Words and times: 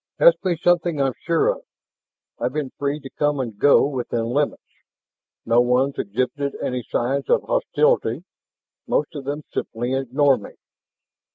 "Ask 0.19 0.43
me 0.43 0.57
something 0.57 0.99
I'm 0.99 1.13
sure 1.21 1.49
of. 1.49 1.61
I've 2.39 2.53
been 2.53 2.71
free 2.79 2.99
to 3.01 3.09
come 3.19 3.39
and 3.39 3.55
go 3.55 3.85
within 3.85 4.25
limits. 4.31 4.63
No 5.45 5.61
one's 5.61 5.99
exhibited 5.99 6.55
any 6.59 6.81
signs 6.81 7.29
of 7.29 7.43
hostility; 7.43 8.23
most 8.87 9.13
of 9.15 9.25
them 9.25 9.43
simply 9.53 9.93
ignore 9.93 10.39
me. 10.39 10.53